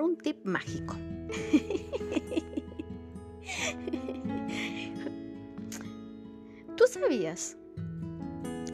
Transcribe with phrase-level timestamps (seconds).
[0.00, 0.96] un tip mágico.
[6.76, 7.56] ¿Tú sabías?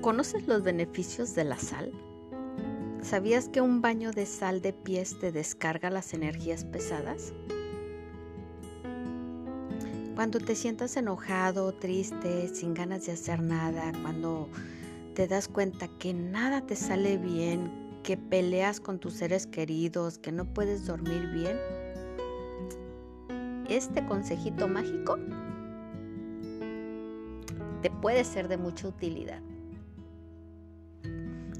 [0.00, 1.92] ¿Conoces los beneficios de la sal?
[3.02, 7.32] ¿Sabías que un baño de sal de pies te descarga las energías pesadas?
[10.14, 14.48] Cuando te sientas enojado, triste, sin ganas de hacer nada, cuando
[15.14, 20.32] te das cuenta que nada te sale bien, que peleas con tus seres queridos, que
[20.32, 21.56] no puedes dormir bien,
[23.68, 25.18] este consejito mágico
[27.82, 29.40] te puede ser de mucha utilidad.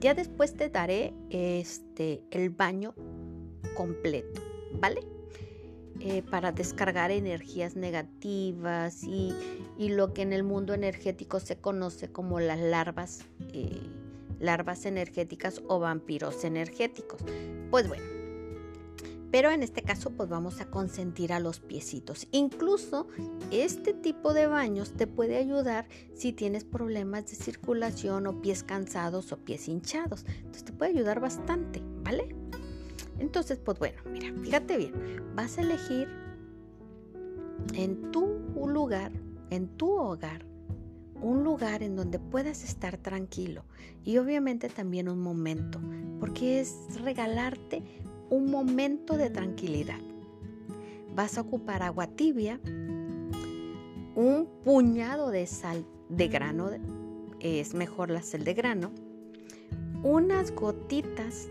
[0.00, 2.94] Ya después te daré este el baño
[3.76, 4.40] completo,
[4.80, 5.00] ¿vale?
[6.02, 9.34] Eh, para descargar energías negativas y,
[9.76, 13.82] lo que en el mundo energético se conoce como las larvas, eh,
[14.40, 17.20] larvas energéticas o vampiros energéticos.
[17.70, 18.04] Pues bueno,
[19.30, 22.26] pero en este caso pues vamos a consentir a los piecitos.
[22.32, 23.06] Incluso
[23.50, 29.30] este tipo de baños te puede ayudar si tienes problemas de circulación o pies cansados
[29.32, 30.24] o pies hinchados.
[30.38, 32.34] Entonces te puede ayudar bastante, ¿vale?
[33.20, 34.92] Entonces, pues bueno, mira, fíjate bien,
[35.36, 36.08] vas a elegir
[37.74, 39.12] en tu lugar,
[39.50, 40.44] en tu hogar,
[41.22, 43.64] un lugar en donde puedas estar tranquilo
[44.04, 45.80] y obviamente también un momento,
[46.18, 47.82] porque es regalarte
[48.30, 49.98] un momento de tranquilidad.
[51.14, 52.60] Vas a ocupar agua tibia,
[54.14, 56.70] un puñado de sal de grano,
[57.40, 58.90] es mejor la sal de grano,
[60.02, 61.48] unas gotitas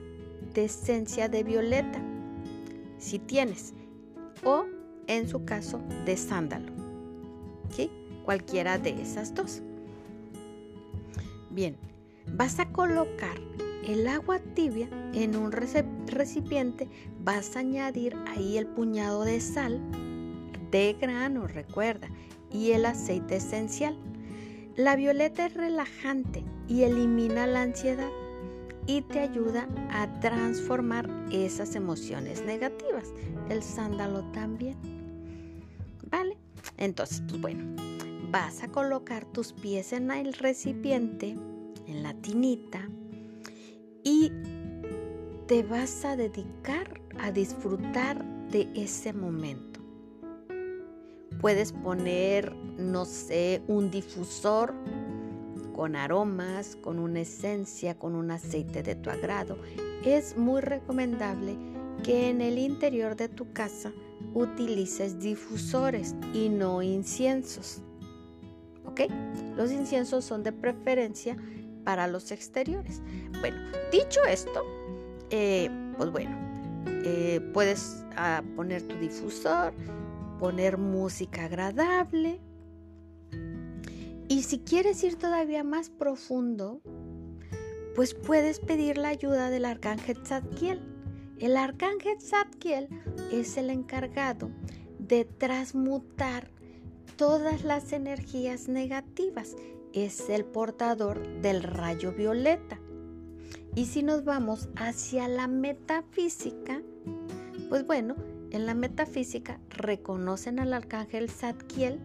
[0.53, 2.02] de esencia de violeta,
[2.97, 3.73] si tienes,
[4.44, 4.66] o
[5.08, 6.72] en su caso de sándalo.
[7.70, 7.92] ¿Sí?
[8.23, 9.62] Cualquiera de esas dos.
[11.50, 11.78] Bien,
[12.34, 13.39] vas a colocar
[13.84, 16.88] el agua tibia en un recipiente,
[17.22, 19.81] vas a añadir ahí el puñado de sal
[20.72, 22.09] de grano, recuerda,
[22.52, 23.97] y el aceite esencial.
[24.75, 28.09] La violeta es relajante y elimina la ansiedad
[28.86, 33.13] y te ayuda a transformar esas emociones negativas.
[33.50, 34.78] El sándalo también.
[36.09, 36.38] ¿Vale?
[36.78, 37.63] Entonces, pues bueno,
[38.31, 41.35] vas a colocar tus pies en el recipiente,
[41.88, 42.88] en la tinita,
[44.03, 44.31] y
[45.47, 49.79] te vas a dedicar a disfrutar de ese momento.
[51.41, 54.73] Puedes poner, no sé, un difusor
[55.73, 59.57] con aromas, con una esencia, con un aceite de tu agrado.
[60.03, 61.57] Es muy recomendable
[62.03, 63.91] que en el interior de tu casa
[64.34, 67.81] utilices difusores y no inciensos.
[69.56, 71.38] Los inciensos son de preferencia
[71.84, 73.02] para los exteriores.
[73.40, 73.58] Bueno,
[73.92, 74.64] dicho esto,
[75.30, 76.38] eh, pues bueno,
[77.06, 79.74] eh, puedes ah, poner tu difusor,
[80.40, 82.40] poner música agradable,
[84.30, 86.81] y si quieres ir todavía más profundo,
[87.96, 90.80] pues puedes pedir la ayuda del arcángel Zadkiel.
[91.40, 92.90] El arcángel Zadkiel
[93.31, 94.52] es el encargado
[95.00, 96.52] de transmutar
[97.19, 99.57] todas las energías negativas.
[99.91, 102.80] Es el portador del rayo violeta.
[103.75, 106.81] Y si nos vamos hacia la metafísica,
[107.68, 108.16] pues bueno,
[108.52, 112.00] en la metafísica reconocen al arcángel Zadkiel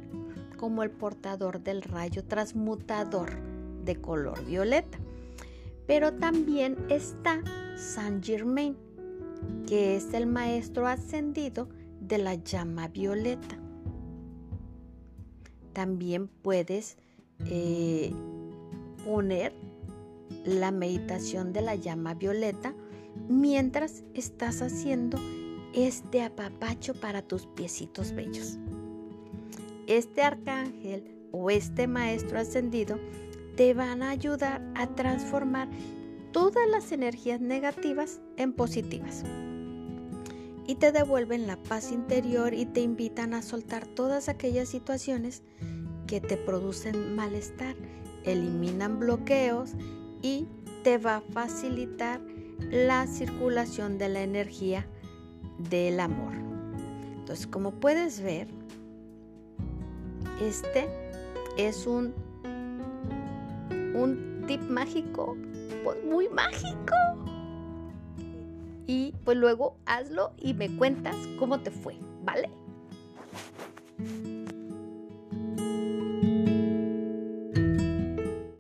[0.57, 3.39] como el portador del rayo transmutador
[3.85, 4.99] de color violeta.
[5.87, 7.41] Pero también está
[7.77, 8.77] Saint Germain,
[9.69, 11.69] que es el maestro ascendido
[12.01, 13.64] de la llama violeta.
[15.75, 16.97] También puedes
[17.47, 18.11] eh,
[19.05, 19.53] poner
[20.47, 22.75] la meditación de la llama violeta
[23.29, 25.19] mientras estás haciendo
[25.75, 28.59] este apapacho para tus piecitos bellos
[29.87, 32.99] este arcángel o este maestro ascendido
[33.57, 35.69] te van a ayudar a transformar
[36.33, 39.25] todas las energías negativas en positivas.
[40.67, 45.43] Y te devuelven la paz interior y te invitan a soltar todas aquellas situaciones
[46.07, 47.77] que te producen malestar,
[48.25, 49.73] eliminan bloqueos
[50.23, 50.47] y
[50.83, 52.21] te va a facilitar
[52.71, 54.87] la circulación de la energía
[55.71, 56.35] del amor.
[57.17, 58.49] Entonces, como puedes ver,
[60.41, 60.89] este
[61.57, 62.15] es un,
[63.95, 65.37] un tip mágico,
[65.83, 66.95] pues muy mágico
[68.87, 72.51] y pues luego hazlo y me cuentas cómo te fue, ¿vale?